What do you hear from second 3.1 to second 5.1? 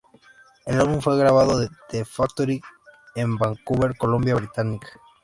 en Vancouver, Columbia Británica.